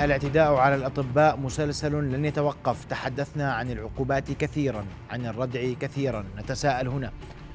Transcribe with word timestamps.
الاعتداء 0.00 0.54
على 0.54 0.74
الأطباء 0.74 1.36
مسلسل 1.36 1.92
لن 1.92 2.24
يتوقف. 2.24 2.84
تحدثنا 2.84 3.52
عن 3.52 3.70
العقوبات 3.70 4.32
كثيرا 4.32 4.84
عن 5.10 5.26
الردع 5.26 5.72
كثيرا. 5.80 6.24
نتساءل 6.38 6.88
هنا 6.88 7.12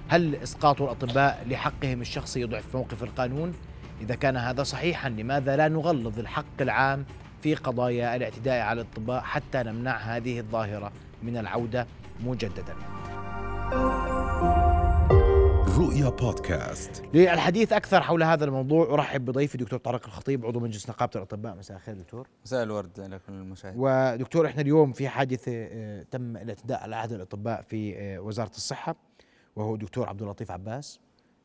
هل 0.10 0.36
إسقاط 0.36 0.82
الأطباء 0.82 1.46
لحقهم 1.50 2.02
الشخصي 2.02 2.42
يضعف 2.42 2.76
موقف 2.76 3.04
القانون؟ 3.04 3.54
إذا 4.02 4.16
كان 4.16 4.38
هذا 4.38 4.64
صحيحا 4.64 5.10
لماذا 5.10 5.56
لا 5.58 5.68
نغلظ 5.68 6.20
الحق 6.20 6.62
العام 6.62 7.06
في 7.42 7.56
قضايا 7.56 8.16
الاعتداء 8.16 8.62
على 8.62 8.82
الأطباء 8.82 9.22
حتى 9.22 9.64
نمنع 9.64 9.98
هذه 9.98 10.40
الظاهرة 10.40 10.92
من 11.24 11.38
العودة 11.38 11.88
مجددا؟ 12.24 12.76
رؤيا 16.04 16.16
بودكاست. 16.16 17.04
للحديث 17.14 17.74
أكثر 17.74 18.02
حول 18.02 18.24
هذا 18.24 18.46
الموضوع 18.46 18.94
أرحب 18.94 19.26
بضيفي 19.26 19.58
دكتور 19.58 19.80
طارق 19.80 20.06
الخطيب 20.06 20.46
عضو 20.46 20.60
مجلس 20.60 20.90
نقابة 20.90 21.12
الأطباء. 21.16 21.56
مساء 21.56 21.78
الخير 21.78 21.96
دكتور. 21.96 22.28
مساء 22.46 22.64
الورد 22.64 23.00
لكم 23.00 23.34
المشاهد 23.34 23.74
ودكتور 23.78 24.46
إحنا 24.46 24.62
اليوم 24.62 24.94
في 24.94 25.10
حادثة 25.10 25.52
آه، 25.52 26.04
تم 26.12 26.38
الإعتداء 26.38 26.84
على 26.84 26.96
احد 26.96 27.12
الأطباء 27.12 27.62
في 27.62 27.96
آه، 27.98 28.20
وزارة 28.20 28.50
الصحة 28.50 28.96
وهو 29.56 29.76
دكتور 29.76 30.10
عبد 30.10 30.22
اللطيف 30.22 30.52
عباس. 30.52 31.00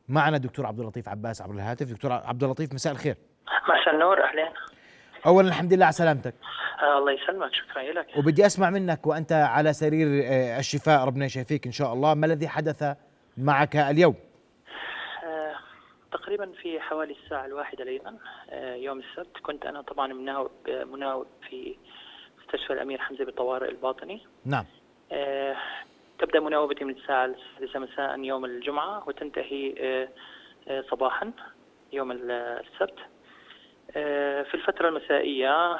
معنا 0.08 0.38
دكتور 0.38 0.66
عبد 0.66 0.80
اللطيف 0.80 1.08
عباس 1.08 1.42
عبر 1.42 1.54
الهاتف. 1.54 1.90
دكتور 1.92 2.12
عبد 2.12 2.44
اللطيف 2.44 2.74
مساء 2.74 2.92
الخير. 2.92 3.16
مساء 3.68 3.94
النور 3.94 4.24
أهلين. 4.24 4.52
اولا 5.26 5.48
الحمد 5.48 5.72
لله 5.72 5.84
على 5.84 5.92
سلامتك. 5.92 6.34
آه 6.82 6.98
الله 6.98 7.12
يسلمك 7.12 7.50
شكرا 7.52 7.82
لك. 7.82 8.06
وبدي 8.16 8.46
أسمع 8.46 8.70
منك 8.70 9.06
وأنت 9.06 9.32
على 9.32 9.72
سرير 9.72 10.08
الشفاء 10.58 11.04
ربنا 11.04 11.24
يشفيك 11.24 11.66
إن 11.66 11.72
شاء 11.72 11.92
الله. 11.92 12.14
ما 12.14 12.26
الذي 12.26 12.48
حدث 12.48 12.96
معك 13.36 13.76
اليوم؟ 13.76 14.14
تقريبا 16.12 16.52
في 16.52 16.80
حوالي 16.80 17.16
الساعة 17.24 17.46
الواحدة 17.46 17.84
ليلا 17.84 18.16
آه 18.50 18.74
يوم 18.74 18.98
السبت. 18.98 19.36
كنت 19.42 19.66
أنا 19.66 19.82
طبعا 19.82 20.12
مناوب 20.12 20.50
مناوب 20.68 21.26
في 21.48 21.76
مستشفى 22.38 22.72
الأمير 22.72 22.98
حمزة 22.98 23.24
بالطوارئ 23.24 23.68
الباطني. 23.70 24.26
نعم. 24.44 24.64
آه 25.12 25.56
تبدأ 26.18 26.40
مناوبتي 26.40 26.84
من 26.84 26.94
الساعة 26.96 27.24
السادسة 27.24 27.78
مساء 27.78 28.20
يوم 28.20 28.44
الجمعة 28.44 29.08
وتنتهي 29.08 29.74
آه 29.78 30.08
صباحا 30.90 31.32
يوم 31.92 32.12
السبت. 32.12 32.98
في 34.48 34.54
الفترة 34.54 34.88
المسائية 34.88 35.78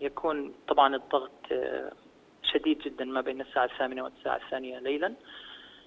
يكون 0.00 0.54
طبعا 0.68 0.96
الضغط 0.96 1.30
شديد 2.42 2.78
جدا 2.78 3.04
ما 3.04 3.20
بين 3.20 3.40
الساعة 3.40 3.64
الثامنة 3.64 4.04
والساعة 4.04 4.36
الثانية 4.36 4.78
ليلا 4.78 5.14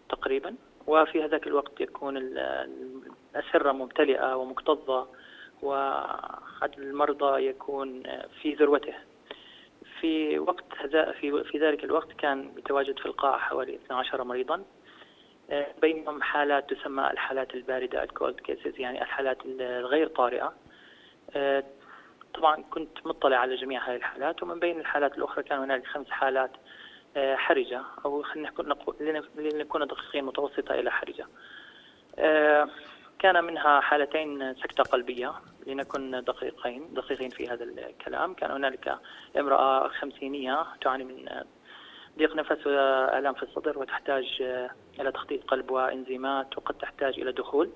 تقريبا. 0.09 0.55
وفي 0.87 1.23
هذاك 1.23 1.47
الوقت 1.47 1.81
يكون 1.81 2.17
الأسرة 2.17 3.71
ممتلئة 3.71 4.35
ومكتظة 4.35 5.07
وعدد 5.61 6.79
المرضى 6.79 7.45
يكون 7.45 8.03
في 8.41 8.53
ذروته. 8.53 8.93
في 9.99 10.39
وقت 10.39 10.63
في 11.19 11.43
في 11.43 11.57
ذلك 11.57 11.83
الوقت 11.83 12.13
كان 12.13 12.51
يتواجد 12.57 12.99
في 12.99 13.05
القاعة 13.05 13.37
حوالي 13.37 13.75
12 13.75 14.23
مريضا. 14.23 14.63
بينهم 15.81 16.21
حالات 16.21 16.73
تسمى 16.73 17.11
الحالات 17.11 17.53
الباردة 17.53 18.03
الكولد 18.03 18.39
كيسز 18.39 18.79
يعني 18.79 19.01
الحالات 19.01 19.37
الغير 19.45 20.07
طارئة. 20.07 20.53
طبعا 22.33 22.63
كنت 22.71 23.07
مطلع 23.07 23.37
على 23.37 23.55
جميع 23.55 23.89
هذه 23.89 23.95
الحالات 23.95 24.43
ومن 24.43 24.59
بين 24.59 24.79
الحالات 24.79 25.17
الأخرى 25.17 25.43
كان 25.43 25.59
هنالك 25.59 25.87
خمس 25.87 26.09
حالات 26.09 26.51
حرجة 27.17 27.81
أو 28.06 28.23
خلينا 28.23 28.52
نكون 29.39 29.88
دقيقين 29.88 30.25
متوسطة 30.25 30.73
إلى 30.80 30.92
حرجة. 30.92 31.28
آه، 32.19 32.69
كان 33.19 33.44
منها 33.44 33.80
حالتين 33.80 34.56
سكتة 34.56 34.83
قلبية 34.83 35.34
لنكن 35.67 36.23
دقيقين 36.23 36.94
دقيقين 36.94 37.30
في 37.30 37.50
هذا 37.50 37.64
الكلام. 37.64 38.34
كان 38.34 38.52
هنالك 38.52 39.00
امرأة 39.38 39.88
خمسينية 39.88 40.66
تعاني 40.81 41.03
من 41.03 41.30
ضيق 42.17 42.36
نفس 42.36 42.67
وآلام 42.67 43.34
في 43.34 43.44
الصدر 43.44 43.80
وتحتاج 43.80 44.41
آه، 44.41 44.69
إلى 45.00 45.11
تخطيط 45.11 45.44
قلب 45.44 45.72
وإنزيمات 45.72 46.57
وقد 46.57 46.75
تحتاج 46.75 47.19
إلى 47.19 47.31
دخول 47.31 47.72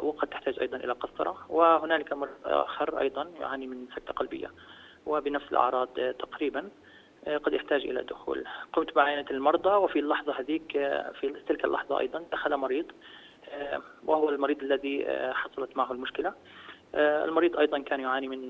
وقد 0.00 0.28
تحتاج 0.28 0.58
أيضا 0.60 0.76
إلى 0.76 0.92
قسطرة. 0.92 1.46
وهنالك 1.48 2.16
آخر 2.44 3.00
أيضا 3.00 3.30
يعاني 3.40 3.66
من 3.66 3.86
سكتة 3.96 4.12
قلبية 4.12 4.50
وبنفس 5.06 5.52
الأعراض 5.52 5.88
تقريبا. 6.18 6.60
آه، 6.60 6.87
قد 7.36 7.52
يحتاج 7.52 7.84
إلى 7.86 8.02
دخول. 8.02 8.44
قمت 8.72 8.94
بعينة 8.94 9.24
المرضى 9.30 9.74
وفي 9.74 9.98
اللحظة 9.98 10.40
هذيك 10.40 10.76
آه، 10.76 11.12
في 11.12 11.28
تلك 11.48 11.64
اللحظة 11.64 12.00
أيضا 12.00 12.24
دخل 12.32 12.56
مريض 12.56 12.86
آه، 13.50 13.82
وهو 14.04 14.28
المريض 14.28 14.62
الذي 14.62 15.06
حصلت 15.32 15.76
معه 15.76 15.92
المشكلة. 15.92 16.34
المريض 16.94 17.56
أيضا 17.56 17.78
كان 17.78 18.00
يعاني 18.00 18.28
من 18.28 18.48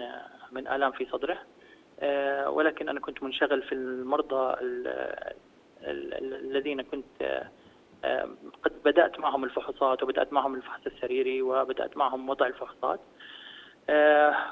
من 0.53 0.69
آلام 0.69 0.93
في 0.93 1.07
صدره 1.07 1.39
ولكن 2.49 2.89
أنا 2.89 3.01
كنت 3.01 3.23
منشغل 3.23 3.63
في 3.63 3.75
المرضى 3.75 4.57
الذين 5.83 6.83
كنت 6.83 7.43
قد 8.63 8.73
بدأت 8.85 9.21
معهم 9.21 9.45
الفحوصات 9.45 10.03
وبدأت 10.03 10.33
معهم 10.33 10.55
الفحص 10.55 10.81
السريري 10.87 11.43
وبدأت 11.43 11.97
معهم 11.97 12.29
وضع 12.29 12.47
الفحوصات. 12.47 13.01
آه، 13.01 13.18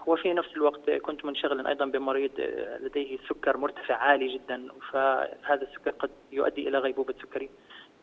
وفي 0.07 0.33
نفس 0.33 0.49
الوقت 0.57 0.91
كنت 0.91 1.25
منشغلا 1.25 1.69
أيضا 1.69 1.85
بمريض 1.85 2.31
آه، 2.41 2.79
لديه 2.79 3.19
سكر 3.29 3.57
مرتفع 3.57 3.95
عالي 3.95 4.35
جدا 4.35 4.69
فهذا 4.93 5.63
السكر 5.63 5.91
قد 5.91 6.11
يؤدي 6.33 6.69
إلى 6.69 6.79
غيبوبة 6.79 7.15
سكري. 7.23 7.51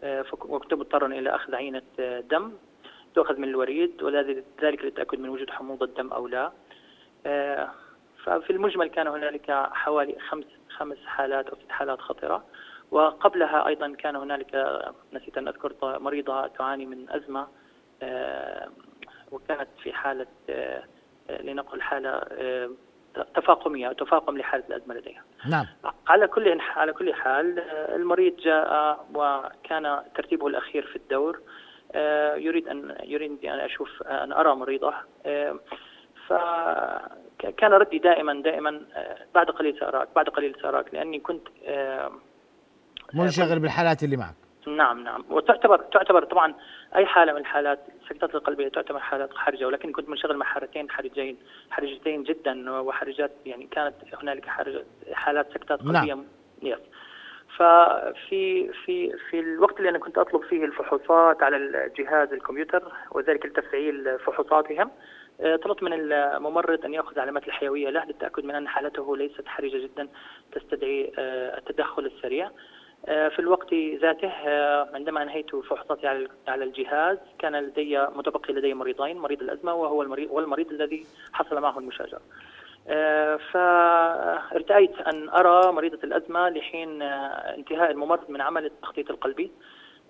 آه، 0.04 0.26
وكنت 0.32 0.74
مضطرا 0.74 1.08
إلى 1.08 1.36
أخذ 1.36 1.56
عينة 1.56 1.82
دم 2.30 2.54
تؤخذ 3.16 3.38
من 3.38 3.48
الوريد 3.48 4.04
وذلك 4.04 4.84
للتاكد 4.84 5.20
من 5.20 5.30
وجود 5.30 5.50
حموضة 5.50 5.86
دم 5.86 6.14
أو 6.14 6.28
لا. 6.28 6.52
ففي 8.24 8.50
المجمل 8.50 8.88
كان 8.88 9.08
هنالك 9.08 9.52
حوالي 9.52 10.20
خمس 10.20 10.46
خمس 10.70 10.98
حالات 11.06 11.48
أو 11.48 11.56
ست 11.56 11.72
حالات 11.72 12.00
خطرة. 12.00 12.46
وقبلها 12.92 13.68
أيضا 13.68 13.96
كان 13.96 14.16
هنالك 14.16 14.82
نسيت 15.14 15.38
أن 15.38 15.48
أذكر 15.48 16.00
مريضة 16.00 16.48
تعاني 16.48 16.86
من 16.86 17.10
أزمة 17.10 17.48
وكانت 19.32 19.70
في 19.84 19.94
حالة 19.94 20.28
لنقل 21.30 21.82
حالة 21.82 22.10
آه، 22.10 22.70
تفاقمية 23.36 23.88
أو 23.88 23.94
تفاقم 23.94 24.38
لحالة 24.38 24.64
الأزمة 24.70 24.96
لديها. 24.96 25.24
نعم. 25.50 25.66
على 26.08 26.28
كل 26.28 26.60
على 26.76 26.94
كل 26.94 27.14
حال 27.14 27.60
آه، 27.60 27.96
المريض 27.96 28.36
جاء 28.36 29.06
وكان 29.14 30.02
ترتيبه 30.16 30.48
الأخير 30.48 30.86
في 30.86 30.96
الدور 30.96 31.40
آه، 31.92 32.36
يريد 32.36 32.68
أن 32.68 32.96
يريد 33.04 33.46
أن 33.46 33.60
أشوف 33.60 34.04
أن 34.04 34.32
أرى 34.32 34.56
مريضه 34.56 34.94
فكان 36.28 37.72
ردي 37.74 37.98
دائما 37.98 38.42
دائما 38.42 38.82
بعد 39.36 39.46
قليل 39.46 39.80
سأراك 39.80 40.08
بعد 40.16 40.30
قليل 40.30 40.56
سأراك 40.62 40.94
لأني 40.94 41.20
كنت 41.20 41.48
منشغل 43.14 43.60
بالحالات 43.60 44.04
اللي 44.04 44.18
معك. 44.18 44.36
نعم 44.68 45.04
نعم. 45.04 45.26
وتعتبر 45.30 45.78
تعتبر 45.78 46.24
طبعا 46.24 46.54
أي 46.96 47.06
حالة 47.06 47.34
من 47.34 47.40
الحالات 47.40 47.80
السكتات 48.02 48.36
القلبية 48.36 48.68
تعتبر 48.68 49.00
حالات 49.00 49.34
حرجة. 49.36 49.66
ولكن 49.66 49.92
كنت 49.92 50.10
منشغل 50.10 50.38
مع 50.38 50.46
حالتين 50.46 50.90
حرجين 50.90 51.38
حرجتين 51.72 52.24
جدا 52.24 52.72
وحرجات 52.72 53.32
يعني 53.46 53.68
كانت 53.72 53.96
هنالك 54.22 54.46
حالات 55.14 55.54
سكتات 55.54 55.80
قلبية. 55.80 56.14
نعم. 56.14 56.26
يس 56.64 56.80
ففي 57.58 58.72
في 58.86 59.18
في 59.30 59.40
الوقت 59.40 59.78
اللي 59.78 59.90
أنا 59.90 60.00
كنت 60.00 60.18
أطلب 60.18 60.42
فيه 60.42 60.66
الفحوصات 60.66 61.44
على 61.44 61.58
الجهاز 61.58 62.34
الكمبيوتر 62.34 62.92
وذلك 63.12 63.46
لتفعيل 63.46 64.20
فحوصاتهم 64.20 64.92
آه، 65.42 65.56
طلبت 65.56 65.84
من 65.84 65.94
الممرض 65.94 66.86
أن 66.86 66.94
يأخذ 66.94 67.20
علامات 67.20 67.48
الحيوية 67.48 67.90
له 67.90 68.06
للتأكد 68.06 68.46
من 68.46 68.56
أن 68.56 68.68
حالته 68.68 69.18
ليست 69.18 69.48
حرجة 69.48 69.78
جدا 69.78 70.08
تستدعي 70.52 71.12
آه، 71.18 71.58
التدخل 71.58 72.06
السريع. 72.06 72.52
في 73.06 73.40
الوقت 73.40 73.74
ذاته 73.74 74.28
آه، 74.28 74.90
عندما 74.94 75.24
انهيت 75.24 75.56
فحوصاتي 75.56 76.28
على 76.48 76.64
الجهاز 76.64 77.18
كان 77.40 77.56
لدي 77.56 78.00
متبقي 78.00 78.54
لدي 78.54 78.74
مريضين 78.74 79.18
مريض 79.18 79.42
الأزمة 79.42 79.74
وهو 79.74 80.02
المريض 80.02 80.32
والمريض 80.32 80.72
الذي 80.72 81.06
حصل 81.34 81.62
معه 81.62 81.80
المشاجره. 81.80 82.22
آه، 82.88 83.36
فارتأيت 83.36 85.02
أن 85.02 85.30
أرى 85.30 85.72
مريضة 85.72 86.00
الأزمة 86.04 86.50
لحين 86.50 87.02
انتهاء 87.02 87.92
الممرض 87.92 88.30
من 88.30 88.42
عمل 88.42 88.66
التخطيط 88.66 89.10
القلبي. 89.10 89.52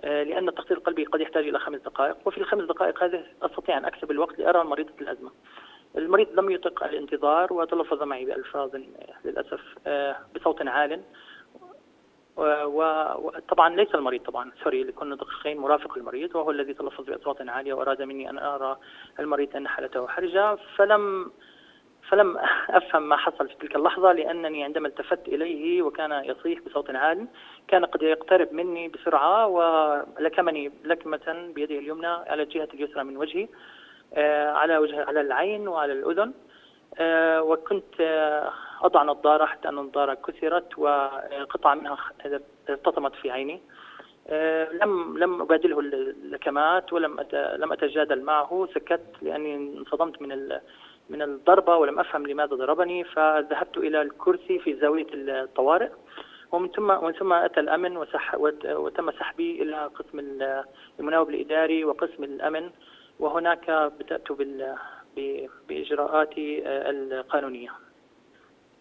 لأن 0.03 0.49
التخطيط 0.49 0.77
القلبي 0.77 1.03
قد 1.05 1.21
يحتاج 1.21 1.47
إلى 1.47 1.59
خمس 1.59 1.81
دقائق 1.81 2.17
وفي 2.25 2.37
الخمس 2.37 2.63
دقائق 2.63 3.03
هذه 3.03 3.23
أستطيع 3.41 3.77
أن 3.77 3.85
أكسب 3.85 4.11
الوقت 4.11 4.39
لأرى 4.39 4.63
مريضة 4.63 4.93
الأزمة. 5.01 5.31
المريض 5.97 6.27
لم 6.39 6.51
يطق 6.51 6.83
الانتظار 6.83 7.53
وتلفظ 7.53 8.03
معي 8.03 8.25
بألفاظ 8.25 8.75
للأسف 9.25 9.61
بصوت 10.35 10.67
عال. 10.67 11.01
وطبعا 12.37 13.75
ليس 13.75 13.95
المريض 13.95 14.21
طبعا. 14.21 14.51
سوري 14.63 14.83
لكنا 14.83 15.15
دقيقين 15.15 15.57
مرافق 15.57 15.97
المريض 15.97 16.35
وهو 16.35 16.51
الذي 16.51 16.73
تلفظ 16.73 17.05
بأصوات 17.05 17.49
عالية 17.49 17.73
وأراد 17.73 18.01
مني 18.01 18.29
أن 18.29 18.39
أرى 18.39 18.77
المريض 19.19 19.55
أن 19.55 19.67
حالته 19.67 20.07
حرجة. 20.07 20.55
فلم 20.55 21.31
فلم 22.09 22.37
أفهم 22.69 23.09
ما 23.09 23.17
حصل 23.17 23.49
في 23.49 23.55
تلك 23.55 23.75
اللحظة 23.75 24.11
لأنني 24.11 24.63
عندما 24.63 24.87
التفت 24.87 25.27
إليه 25.27 25.81
وكان 25.81 26.11
يصيح 26.11 26.59
بصوت 26.59 26.89
عال 26.89 27.27
كان 27.67 27.85
قد 27.85 28.01
يقترب 28.01 28.53
مني 28.53 28.87
بسرعة 28.87 29.47
ولكمني 29.47 30.71
لكمة 30.83 31.51
بيده 31.55 31.79
اليمنى 31.79 32.07
على 32.07 32.43
الجهه 32.43 32.67
اليسرى 32.73 33.03
من 33.03 33.17
وجهي 33.17 33.47
آه، 34.13 34.51
على 34.51 34.77
وجه 34.77 35.05
على 35.05 35.21
العين 35.21 35.67
وعلى 35.67 35.93
الأذن. 35.93 36.33
وكنت 37.39 38.01
أضع 38.81 39.03
نظارة 39.03 39.45
حتى 39.45 39.69
أن 39.69 39.79
النظارة 39.79 40.13
كسرت 40.13 40.77
وقطعة 40.77 41.73
منها 41.73 41.97
ارتطمت 42.69 43.15
في 43.15 43.31
عيني. 43.31 43.61
لم 44.81 45.17
لم 45.17 45.41
أبادله 45.41 45.79
اللكمات 45.79 46.93
ولم 46.93 47.25
لم 47.33 47.71
أتجادل 47.71 48.21
معه. 48.21 48.67
سكت 48.73 49.01
لأني 49.21 49.55
انصدمت 49.55 50.21
من 50.21 50.59
من 51.09 51.21
الضربة 51.21 51.75
ولم 51.75 51.99
أفهم 51.99 52.27
لماذا 52.27 52.55
ضربني. 52.55 53.03
فذهبت 53.03 53.77
إلى 53.77 54.01
الكرسي 54.01 54.59
في 54.59 54.75
زاوية 54.75 55.07
الطوارئ. 55.13 55.89
ومن 56.51 56.69
ثم 56.69 56.89
ومن 56.89 57.11
ثم 57.11 57.33
أتى 57.33 57.59
الأمن 57.59 57.97
وسح 57.97 58.35
وتم 58.65 59.11
سحبي 59.11 59.61
إلى 59.61 59.89
قسم 59.95 60.19
المناوب 60.99 61.29
الإداري 61.29 61.85
وقسم 61.85 62.23
الأمن. 62.23 62.69
وهناك 63.19 63.71
بدات 63.99 64.31
بال 64.31 64.75
باجراءاتي 65.69 66.63
القانونية. 66.89 67.69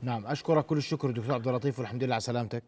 نعم 0.03 0.27
أشكرك 0.27 0.67
كل 0.67 0.77
الشكر 0.77 1.11
دكتور 1.11 1.35
عبد 1.35 1.49
اللطيف 1.49 1.79
والحمد 1.79 2.05
لله 2.05 2.15
على 2.15 2.21
سلامتك. 2.21 2.63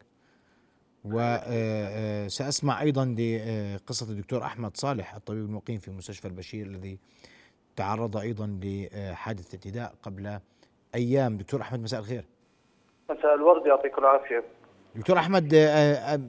وساسمع 1.04 2.80
أيضا 2.80 3.04
لقصه 3.04 4.10
الدكتور 4.10 4.42
أحمد 4.42 4.76
صالح 4.76 5.14
الطبيب 5.14 5.44
المقيم 5.44 5.78
في 5.78 5.90
مستشفى 5.90 6.28
البشير 6.28 6.66
الذي 6.66 6.98
تعرض 7.76 8.16
أيضا 8.16 8.60
لحادث 8.62 9.54
اعتداء 9.54 9.94
قبل 10.02 10.38
أيام 10.94 11.36
دكتور 11.36 11.60
أحمد 11.60 11.80
مساء 11.80 12.00
الخير. 12.00 12.24
مساء 13.10 13.34
الورد 13.34 13.66
يعطيكم 13.66 14.02
العافية. 14.02 14.44
دكتور 14.94 15.18
أحمد 15.18 15.54
آه، 15.54 15.58
آه، 15.58 16.20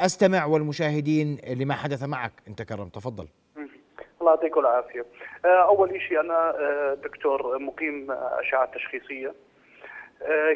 أستمع 0.00 0.44
والمشاهدين 0.44 1.38
لما 1.48 1.74
حدث 1.74 2.02
معك 2.02 2.32
انت 2.48 2.62
كرم 2.62 2.88
تفضل 2.88 3.28
الله 4.24 4.34
يعطيكم 4.34 4.60
العافية. 4.60 5.06
آه، 5.44 5.68
أول 5.68 6.00
شيء 6.00 6.20
أنا 6.20 6.54
دكتور 6.94 7.58
مقيم 7.58 8.10
أشعة 8.10 8.64
تشخيصية. 8.74 9.34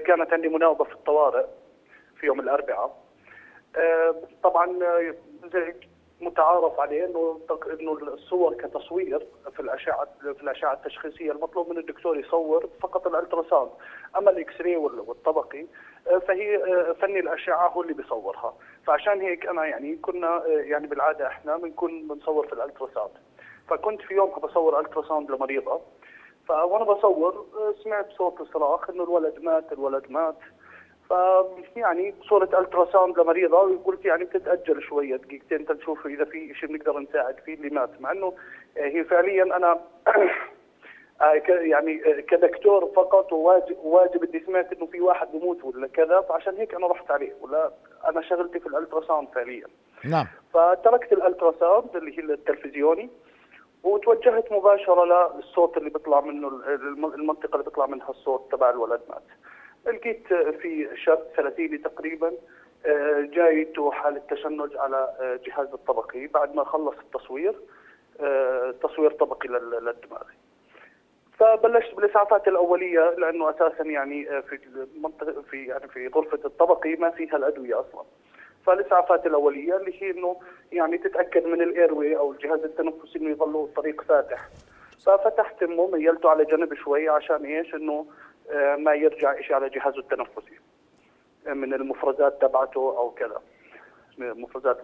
كانت 0.06 0.32
عندي 0.32 0.49
مناوبة 0.49 0.85
في 0.85 0.93
الطوارئ 0.93 1.47
في 2.20 2.26
يوم 2.26 2.41
الأربعاء. 2.41 2.97
طبعا 4.43 4.79
زي 5.53 5.75
متعارف 6.20 6.81
عليه 6.81 7.05
إنه 7.05 7.41
إنه 7.81 7.93
الصور 7.93 8.55
كتصوير 8.55 9.26
في 9.53 9.61
الأشعة 9.61 10.09
في 10.21 10.43
الأشعة 10.43 10.73
التشخيصية 10.73 11.32
المطلوب 11.32 11.71
من 11.71 11.79
الدكتور 11.79 12.19
يصور 12.19 12.69
فقط 12.81 13.06
الألتراساوند. 13.06 13.71
أما 14.17 14.31
ال 14.31 14.61
X-ray 14.61 14.77
والطبقي 14.76 15.67
آه، 16.11 16.19
فهي 16.19 16.56
آه، 16.56 16.93
فني 16.93 17.19
الأشعة 17.19 17.69
هو 17.69 17.82
اللي 17.82 17.94
بيصورها. 17.94 18.55
فعشان 18.87 19.21
هيك 19.21 19.47
أنا 19.47 19.67
يعني 19.67 19.97
كنا 19.97 20.37
آه، 20.37 20.49
يعني 20.49 20.87
بالعادة 20.87 21.26
إحنا 21.26 21.56
بنكون 21.56 22.09
بنصور 22.09 22.47
في 22.47 22.53
ال 22.53 22.58
ultrasound. 22.58 23.15
فكنت 23.70 24.03
في 24.03 24.15
يوم 24.15 24.31
بصور 24.31 24.81
ultrasound 24.81 25.31
لمريضة 25.31 25.81
فوانا 26.49 26.85
بصور 26.85 27.47
سمعت 27.85 28.11
صوت 28.11 28.43
صراخ 28.53 28.91
إنه 28.91 29.05
الولد 29.05 29.38
مات 29.43 29.73
الولد 29.73 30.05
مات. 30.11 30.37
فيعني 31.75 32.15
صورة 32.29 32.61
ultrasound 32.61 33.19
لمريضة 33.19 33.79
قلت 33.85 34.05
يعني 34.05 34.25
بتتأجل 34.25 34.82
شوية 34.82 35.17
دقيقتين 35.17 35.67
تنشوف 35.67 36.06
إذا 36.06 36.25
في 36.25 36.55
شيء 36.55 36.69
بنقدر 36.69 36.99
نساعد 36.99 37.37
فيه 37.44 37.55
اللي 37.55 37.70
مات. 37.70 38.00
مع 38.00 38.12
إنه 38.12 38.32
هي 38.76 39.05
فعليا 39.05 39.43
أنا 39.43 39.81
آه، 41.21 41.43
يعني 41.49 42.03
آه، 42.06 42.21
كدكتور 42.21 42.93
فقط 42.97 43.32
وواجب 43.32 43.76
واجب 43.82 44.21
بدي 44.21 44.43
سمعت 44.47 44.73
إنه 44.73 44.87
في 44.87 45.00
واحد 45.00 45.29
بموت 45.32 45.64
ولا 45.64 45.87
كذا 45.87 46.21
فعشان 46.21 46.56
هيك 46.56 46.75
أنا 46.75 46.87
رحت 46.87 47.11
عليه 47.11 47.32
ولا 47.41 47.73
أنا 48.09 48.23
شغلتي 48.23 48.61
في 48.61 48.67
ال 48.67 48.72
ultrasound 48.72 49.29
فعليا. 49.29 49.67
نعم. 50.05 50.26
فتركت 50.55 51.12
ال 51.12 51.20
ultrasound 51.20 51.97
اللي 51.97 52.19
هي 52.19 52.23
التلفزيوني 52.23 53.11
وتوجهت 53.83 54.53
مباشرة 54.53 55.05
للصوت 55.05 55.77
اللي 55.77 55.91
بيطلع 55.91 56.21
منه 56.21 56.49
المنطقة 57.15 57.53
اللي 57.53 57.65
بيطلع 57.65 57.87
منها 57.87 58.11
الصوت 58.11 58.53
تبع 58.53 58.71
الولد 58.71 59.01
مات. 59.09 59.23
لقيت 59.95 60.27
في 60.33 60.89
شاب 60.97 61.27
ثلاثيني 61.37 61.79
تقريبا 61.79 62.33
آه، 62.87 63.21
جايته 63.21 63.91
حالة 63.91 64.23
تشنج 64.31 64.77
على 64.77 65.09
جهاز 65.47 65.69
الطبقي. 65.73 66.27
بعد 66.27 66.55
ما 66.55 66.65
خلص 66.65 66.95
التصوير 66.99 67.55
تصوير 68.83 69.11
طبقي 69.11 69.49
للدماغ. 69.49 70.23
فبلشت 71.39 71.95
بالإسعافات 71.95 72.49
الأولية 72.49 73.11
لأنه 73.11 73.51
أساسا 73.51 73.85
يعني 73.85 74.31
آه، 74.31 74.41
في 74.41 74.59
المنطقة 74.97 75.43
في 75.43 75.67
يعني 75.67 75.89
في 75.89 76.09
غرفة 76.09 76.39
الطبقي 76.45 76.97
ما 76.97 77.11
فيها 77.11 77.37
الأدوية 77.37 77.81
أصلا. 77.81 78.05
فالإسعافات 78.69 79.26
الأولية 79.26 79.76
اللي 79.76 80.03
هي 80.03 80.11
إنه 80.11 80.37
يعني 80.73 80.99
تتأكد 80.99 81.47
من 81.47 81.62
الايروي 81.62 82.17
أو 82.17 82.32
الجهاز 82.32 82.61
التنفسي 82.65 83.19
إنه 83.19 83.31
يظل 83.31 83.65
الطريق 83.65 84.03
فاتح. 84.03 84.49
ففتحت 85.06 85.62
امه 85.62 85.87
ميلته 85.87 86.31
على 86.31 86.44
جنب 86.44 86.75
شوي 86.75 87.09
عشان 87.09 87.44
إيش؟ 87.44 87.75
إنه 87.75 88.06
آه، 88.50 88.76
ما 88.76 88.94
يرجع 88.94 89.41
شيء 89.41 89.56
على 89.56 89.69
جهازه 89.69 89.99
التنفسي. 89.99 90.59
من 91.47 91.75
المفرزات 91.75 92.43
تبعته 92.43 92.99
أو 92.99 93.11
كذا. 93.11 93.41
مفرزات 94.19 94.79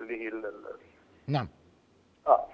اللي 0.00 0.24
هي 0.24 0.32
نعم. 1.28 1.48
آه 2.26 2.46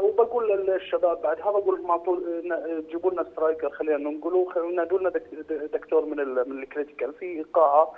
وبقول 0.00 0.66
للشباب 0.66 1.22
بعد 1.22 1.40
هذا 1.40 1.50
بقول 1.50 1.78
لهم 1.80 1.90
أعطوا 1.90 2.16
جيبوا 2.90 3.10
لنا 3.10 3.24
Stryker 3.32 3.70
خلينا 3.70 3.96
ننقله 3.96 4.48
ونادوا 4.56 4.98
لنا 4.98 5.12
دكتور 5.72 6.04
من 6.04 6.16
من 6.48 6.62
ال 6.62 6.68
critical 6.68 7.12
في 7.12 7.42
قاعه 7.42 7.82
آه، 7.82 7.94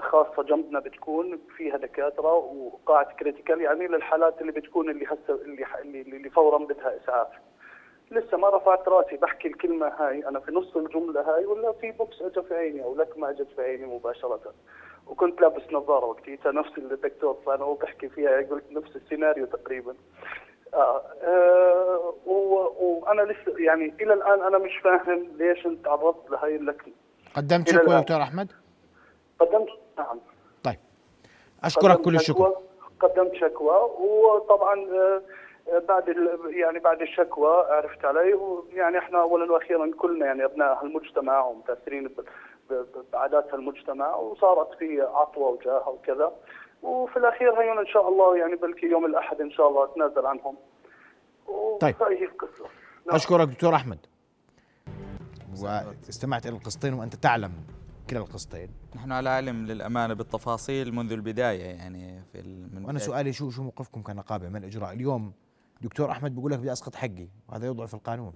خاصة 0.00 0.42
جنبنا 0.42 0.80
بتكون 0.80 1.38
فيها 1.56 1.76
دكاترة 1.76 2.34
وقاعة 2.34 3.16
critical 3.16 3.60
يعني 3.60 3.86
للحالات 3.86 4.40
اللي 4.40 4.52
بتكون 4.52 4.90
اللي 4.90 5.06
هسه 5.06 5.42
اللي 5.44 5.66
اللي, 5.82 6.00
اللي 6.00 6.30
فورا 6.30 6.58
بدها 6.58 6.96
اسعاف 7.04 7.28
لسه 8.12 8.36
ما 8.36 8.48
رفعت 8.48 8.88
رأسي 8.88 9.16
بحكي 9.16 9.48
الكلمة 9.48 9.86
هاي 9.86 10.28
أنا 10.28 10.40
في 10.40 10.52
نص 10.52 10.76
الجملة 10.76 11.20
هاي 11.20 11.46
ولا 11.46 11.72
في 11.72 11.90
بوكس 11.90 12.22
اجى 12.22 12.42
في 12.42 12.54
عيني 12.54 12.82
أو 12.82 12.94
لكمة 12.96 13.30
اجت 13.30 13.48
في 13.56 13.62
عيني 13.62 13.86
مباشرة. 13.86 14.54
وكنت 15.06 15.40
لابس 15.40 15.62
نظارة 15.72 16.04
وقتها 16.04 16.52
نفس 16.52 16.78
الدكتور 16.78 17.36
فانا 17.46 17.64
وبحكي 17.64 18.08
فيها 18.08 18.36
قلت 18.36 18.64
نفس 18.70 18.96
السيناريو 18.96 19.46
تقريبا. 19.46 19.94
آه, 20.74 21.02
آه 21.22 22.14
وأنا 22.26 23.22
لسه 23.22 23.58
يعني 23.58 23.94
إلى 24.00 24.14
الآن 24.14 24.40
أنا 24.42 24.58
مش 24.58 24.78
فاهم 24.84 25.28
ليش 25.38 25.66
أنت 25.66 25.84
تعرضت 25.84 26.30
لهي 26.30 26.56
اللكنة. 26.56 26.94
قدمت 27.36 27.68
شكوى 27.68 28.00
دكتور 28.00 28.22
أحمد؟ 28.22 28.52
قدمت 29.44 29.68
نعم. 29.98 30.20
طيب. 30.64 30.78
أشكرك 31.64 32.00
كل 32.00 32.14
الشكر. 32.14 32.56
قدمت 33.00 33.34
شكوى 33.34 33.76
وطبعا 34.00 34.74
آه 34.92 35.22
بعد 35.88 36.08
يعني 36.46 36.78
بعد 36.78 37.02
الشكوى 37.02 37.66
عرفت 37.70 38.04
علي 38.04 38.34
ويعني 38.34 38.98
إحنا 38.98 39.20
اولا 39.20 39.52
وأخيرا 39.52 39.90
كلنا 39.98 40.26
يعني 40.26 40.44
أبناء 40.44 40.84
هالمجتمع 40.84 41.46
ومتأثرين 41.46 42.14
بعادات 43.12 43.54
هالمجتمع 43.54 44.14
وصارت 44.14 44.74
في 44.78 45.00
عطوة 45.00 45.48
وجاهة 45.48 45.88
وكذا. 45.88 46.32
وفي 46.82 47.16
الأخير 47.16 47.60
هيون 47.60 47.78
إن 47.78 47.86
شاء 47.86 48.08
الله 48.08 48.36
يعني 48.36 48.56
بلكي 48.56 48.86
يوم 48.86 49.04
الأحد 49.04 49.40
إن 49.40 49.50
شاء 49.50 49.68
الله 49.68 49.84
أتنازل 49.84 50.26
عنهم. 50.26 50.56
طيب. 51.80 51.94
هي 52.02 52.24
القصة. 52.24 52.64
نعم. 53.06 53.16
أشكرك 53.16 53.48
دكتور 53.48 53.74
أحمد. 53.74 53.98
واستمعت 55.62 56.46
إلى 56.46 56.56
القصتين 56.56 56.94
وأنت 56.94 57.14
تعلم 57.14 57.52
كلا 58.12 58.20
القصتين. 58.20 58.68
نحن 58.96 59.12
على 59.12 59.28
علم 59.28 59.66
للأمانة 59.66 60.14
بالتفاصيل 60.14 60.94
منذ 60.94 61.12
البداية 61.12 61.64
يعني 61.64 62.22
في 62.32 62.42
من 62.72 62.84
وأنا 62.84 62.98
سؤالي 62.98 63.32
شو 63.32 63.50
شو 63.50 63.62
موقفكم 63.62 64.02
كنقابه 64.02 64.48
من 64.48 64.56
الإجراء؟ 64.56 64.92
اليوم 64.92 65.32
دكتور 65.80 66.10
أحمد 66.10 66.34
بيقول 66.34 66.52
لك 66.52 66.58
بدي 66.58 66.72
أسقط 66.72 66.94
حقي 66.94 67.28
وهذا 67.48 67.66
يضعف 67.66 67.94
القانون. 67.94 68.32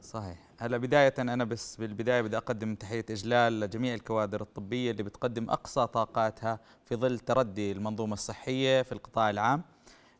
صحيح. 0.00 0.38
هلا 0.58 0.76
بداية 0.76 1.14
أنا 1.18 1.44
بس 1.44 1.76
بالبداية 1.76 2.22
بدي 2.22 2.36
أقدم 2.36 2.74
تحية 2.74 3.04
إجلال 3.10 3.60
لجميع 3.60 3.94
الكوادر 3.94 4.40
الطبية 4.40 4.90
اللي 4.90 5.02
بتقدم 5.02 5.50
أقصى 5.50 5.86
طاقاتها 5.86 6.60
في 6.84 6.96
ظل 6.96 7.18
تردي 7.18 7.72
المنظومة 7.72 8.12
الصحية 8.12 8.82
في 8.82 8.92
القطاع 8.92 9.30
العام. 9.30 9.62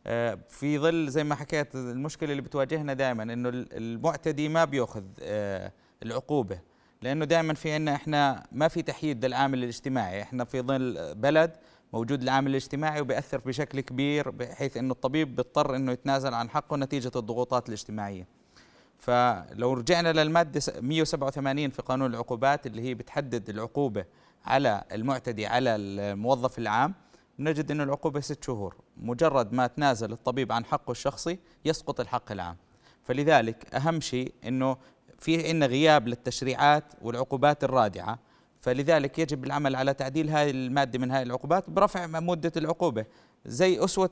آه، 0.07 0.39
في 0.49 0.79
ظل 0.79 1.09
زي 1.09 1.25
ما 1.25 1.35
حكيت 1.35 1.75
المشكلة 1.75 2.31
اللي 2.31 2.43
بتواجهنا 2.43 2.93
دائما 2.93 3.23
إنه 3.23 3.49
المعتدي 3.53 4.49
ما 4.49 4.65
بيأخذ 4.65 5.05
آه، 5.21 5.73
العقوبة. 6.03 6.61
لأنه 7.07 7.25
دائما 7.25 7.55
في 7.55 7.73
عنا 7.73 7.95
إحنا 7.95 8.47
ما 8.53 8.69
في 8.69 8.83
تحييد 8.83 9.25
للعامل 9.25 9.63
الاجتماعي. 9.63 10.23
إحنا 10.23 10.45
في 10.45 10.61
ظل 10.61 11.15
بلد 11.15 11.57
موجود 11.93 12.23
العامل 12.23 12.51
الاجتماعي 12.51 13.01
وبيأثر 13.01 13.39
بشكل 13.39 13.81
كبير 13.81 14.31
بحيث 14.31 14.77
إنه 14.77 14.93
الطبيب 14.93 15.37
بيضطر 15.37 15.77
إنه 15.77 15.93
يتنازل 15.93 16.35
عن 16.35 16.51
حقه 16.51 16.77
نتيجة 16.77 17.11
الضغوطات 17.17 17.69
الاجتماعية. 17.69 18.27
فلو 18.99 19.73
رجعنا 19.73 20.13
للمادة 20.13 20.61
187 20.81 21.71
في 21.71 21.83
قانون 21.83 22.11
العقوبات 22.11 22.67
اللي 22.67 22.83
هي 22.83 22.95
بتحدد 22.95 23.51
العقوبة 23.51 24.05
على 24.45 24.85
المعتدي 24.93 25.47
على 25.47 25.77
الموظف 25.77 26.59
العام 26.59 26.95
نجد 27.39 27.71
أن 27.71 27.81
العقوبة 27.81 28.21
ست 28.21 28.45
شهور. 28.45 28.77
مجرد 28.97 29.53
ما 29.53 29.67
تنازل 29.67 30.13
الطبيب 30.13 30.53
عن 30.53 30.65
حقه 30.65 30.91
الشخصي 30.91 31.39
يسقط 31.65 32.01
الحق 32.01 32.33
العام. 32.33 32.57
فلذلك 33.03 33.75
أهم 33.75 34.01
شيء 34.01 34.33
أنه 34.45 34.77
في 35.19 35.49
عندنا 35.49 35.67
غياب 35.67 36.09
للتشريعات 36.09 36.85
والعقوبات 37.03 37.65
الرادعة. 37.65 38.19
فلذلك 38.61 39.19
يجب 39.19 39.45
العمل 39.45 39.77
على 39.77 39.95
تعديل 39.95 40.31
هذه 40.31 40.51
المادة 40.51 40.99
من 40.99 41.11
هذه 41.11 41.23
العقوبات 41.23 41.71
برفع 41.71 42.07
مدة 42.07 42.53
العقوبة. 42.57 43.05
زي 43.47 43.85
أسوة 43.85 44.11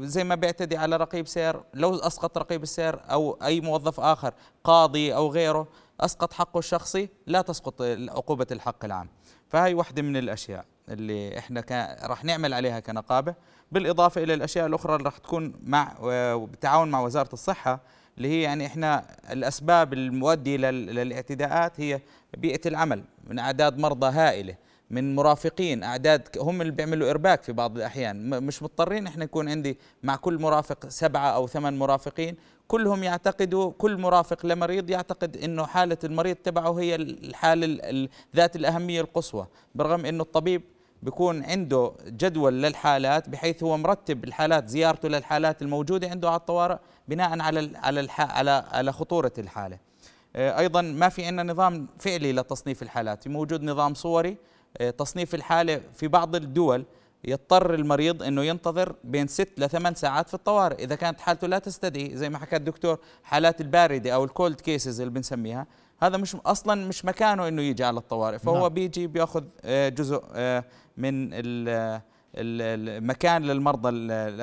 زي 0.00 0.24
ما 0.24 0.34
بيعتدي 0.34 0.76
على 0.76 0.96
رقيب 0.96 1.26
سير 1.26 1.60
لو 1.74 1.94
أسقط 1.94 2.38
رقيب 2.38 2.62
السير 2.62 3.00
أو 3.10 3.38
أي 3.42 3.60
موظف 3.60 4.00
آخر 4.00 4.34
قاضي 4.64 5.14
أو 5.14 5.30
غيره 5.30 5.68
أسقط 6.00 6.32
حقه 6.32 6.58
الشخصي 6.58 7.08
لا 7.26 7.42
تسقط 7.42 7.82
عقوبة 8.08 8.46
الحق 8.52 8.84
العام. 8.84 9.08
فهي 9.48 9.74
واحدة 9.74 10.02
من 10.02 10.16
الأشياء 10.16 10.64
اللي 10.88 11.38
إحنا 11.38 11.64
راح 12.02 12.24
نعمل 12.24 12.54
عليها 12.54 12.80
كنقابة. 12.80 13.34
بالإضافة 13.72 14.22
إلى 14.22 14.34
الأشياء 14.34 14.66
الأخرى 14.66 14.94
اللي 14.96 15.04
راح 15.04 15.18
تكون 15.18 15.54
مع 15.62 15.94
بالتعاون 16.34 16.90
مع 16.90 17.00
وزارة 17.00 17.32
الصحة 17.32 17.80
اللي 18.16 18.28
هي 18.28 18.42
يعني 18.42 18.66
إحنا 18.66 19.04
الأسباب 19.32 19.92
المؤديه 19.92 20.56
للاعتداءات 20.56 21.80
هي 21.80 22.00
بيئة 22.36 22.68
العمل 22.68 23.02
من 23.26 23.38
أعداد 23.38 23.78
مرضى 23.78 24.06
هائلة 24.06 24.54
من 24.90 25.14
مرافقين 25.14 25.82
أعداد 25.82 26.28
هم 26.38 26.60
اللي 26.60 26.72
بيعملوا 26.72 27.10
إرباك 27.10 27.42
في 27.42 27.52
بعض 27.52 27.76
الأحيان 27.76 28.30
مش 28.46 28.62
مضطرين 28.62 29.06
إحنا 29.06 29.24
يكون 29.24 29.48
عندي 29.48 29.78
مع 30.02 30.16
كل 30.16 30.38
مرافق 30.38 30.88
سبعة 30.88 31.28
أو 31.30 31.46
ثمان 31.46 31.78
مرافقين 31.78 32.36
كلهم 32.68 33.04
يعتقدوا 33.04 33.72
كل 33.78 33.96
مرافق 33.98 34.46
لمريض 34.46 34.90
يعتقد 34.90 35.36
إنه 35.36 35.66
حالة 35.66 35.96
المريض 36.04 36.36
تبعه 36.36 36.72
هي 36.80 36.94
الحالة 36.94 38.08
ذات 38.36 38.56
الأهمية 38.56 39.00
القصوى 39.00 39.46
برغم 39.74 40.06
إنه 40.06 40.22
الطبيب 40.22 40.62
بيكون 41.02 41.44
عنده 41.44 41.92
جدول 42.06 42.62
للحالات 42.62 43.28
بحيث 43.28 43.62
هو 43.62 43.76
مرتب 43.76 44.24
الحالات 44.24 44.68
زيارته 44.68 45.08
للحالات 45.08 45.62
الموجودة 45.62 46.08
عنده 46.10 46.28
على 46.28 46.36
الطوارئ 46.36 46.76
بناء 47.08 47.40
على 47.40 47.70
على 47.76 48.08
على 48.18 48.64
على 48.72 48.92
خطورة 48.92 49.32
الحالة. 49.38 49.78
آه، 50.36 50.58
أيضا 50.58 50.82
ما 50.82 51.08
في 51.08 51.24
عندنا 51.24 51.52
نظام 51.52 51.86
فعلي 51.98 52.32
لتصنيف 52.32 52.82
الحالات. 52.82 53.28
موجود 53.28 53.62
نظام 53.62 53.94
صوري 53.94 54.36
آه، 54.78 54.90
تصنيف 54.90 55.34
الحالة 55.34 55.80
في 55.94 56.08
بعض 56.08 56.36
الدول 56.36 56.84
يضطر 57.24 57.74
المريض 57.74 58.22
إنه 58.22 58.44
ينتظر 58.44 58.94
بين 59.04 59.26
ست 59.26 59.48
لثمان 59.58 59.94
ساعات 59.94 60.28
في 60.28 60.34
الطوارئ. 60.34 60.84
إذا 60.84 60.94
كانت 60.94 61.20
حالته 61.20 61.46
لا 61.46 61.58
تستدعي 61.58 62.16
زي 62.16 62.30
ما 62.30 62.38
حكى 62.38 62.56
الدكتور 62.56 62.98
حالات 63.22 63.60
الباردة 63.60 64.10
أو 64.14 64.24
ال 64.24 64.31
cold 64.31 64.60
cases 64.60 65.00
اللي 65.00 65.12
بنسميها 65.12 65.66
هذا 66.02 66.16
مش 66.16 66.36
أصلا 66.46 66.88
مش 66.88 67.04
مكانه 67.04 67.48
إنه 67.48 67.62
يجي 67.62 67.84
على 67.84 67.98
الطوارئ. 67.98 68.38
فهو 68.38 68.58
نعم. 68.60 68.68
بيجي 68.68 69.06
بيأخذ 69.06 69.44
آه، 69.64 69.88
جزء 69.88 70.22
آه، 70.34 70.64
من 70.96 71.30
المكان 72.34 73.42
للمرضى 73.42 73.90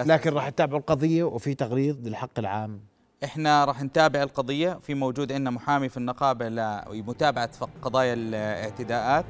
لكن 0.03 0.33
راح 0.33 0.49
تتابعوا 0.49 0.79
القضية 0.79 1.23
وفي 1.23 1.53
تغريض 1.53 2.07
للحق 2.07 2.39
العام. 2.39 2.79
إحنا 3.23 3.65
راح 3.65 3.83
نتابع 3.83 4.23
القضية. 4.23 4.79
في 4.81 4.93
موجود 4.93 5.31
عندنا 5.31 5.49
محامي 5.49 5.89
في 5.89 5.97
النقابة 5.97 6.49
لمتابعه 6.49 7.49
قضايا 7.81 8.13
الاعتداءات. 8.13 9.25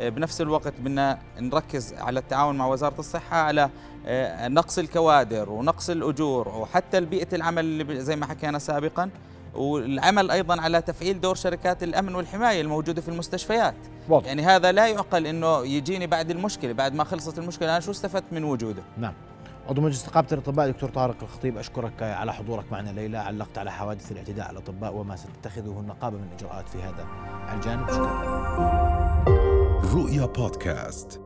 آه، 0.00 0.08
بنفس 0.08 0.40
الوقت 0.40 0.74
بدنا 0.80 1.18
نركز 1.40 1.94
على 1.94 2.20
التعاون 2.20 2.56
مع 2.56 2.66
وزارة 2.66 2.98
الصحة 2.98 3.36
على 3.36 3.70
نقص 4.48 4.78
الكوادر 4.78 5.50
ونقص 5.50 5.90
الأجور 5.90 6.48
وحتى 6.48 7.00
بيئه 7.00 7.34
العمل 7.34 7.64
اللي 7.64 8.00
زي 8.00 8.16
ما 8.16 8.26
حكينا 8.26 8.58
سابقا. 8.58 9.10
والعمل 9.54 10.30
أيضا 10.30 10.60
على 10.60 10.82
تفعيل 10.82 11.20
دور 11.20 11.34
شركات 11.34 11.82
الأمن 11.82 12.14
والحماية 12.14 12.60
الموجودة 12.60 13.00
في 13.00 13.08
المستشفيات. 13.08 13.74
واضح. 14.08 14.26
يعني 14.26 14.42
هذا 14.42 14.72
لا 14.72 14.86
يعقل 14.86 15.26
إنه 15.26 15.66
يجيني 15.66 16.06
بعد 16.06 16.30
المشكلة 16.30 16.72
بعد 16.72 16.94
ما 16.94 17.04
خلصت 17.04 17.38
المشكلة 17.38 17.70
أنا 17.70 17.80
شو 17.80 17.90
استفدت 17.90 18.32
من 18.32 18.44
وجوده؟ 18.44 18.82
نعم. 18.98 19.12
عضو 19.68 19.80
مجلس 19.80 20.08
نقابه 20.08 20.28
الأطباء 20.32 20.70
دكتور 20.70 20.90
طارق 20.90 21.16
الخطيب 21.22 21.58
أشكرك 21.58 22.02
على 22.02 22.32
حضورك 22.32 22.64
معنا 22.72 22.90
ليلى. 22.90 23.18
علقت 23.18 23.58
على 23.58 23.72
حوادث 23.72 24.12
الاعتداء 24.12 24.46
على 24.46 24.58
الأطباء 24.58 24.94
وما 24.94 25.16
ستتخذه 25.16 25.80
النقابة 25.80 26.16
من 26.16 26.28
إجراءات 26.38 26.68
في 26.68 26.78
هذا 26.78 27.06
الجانب. 27.54 27.90
شكرا. 27.90 29.24
رؤيا 29.94 30.26
بودكاست. 30.26 31.23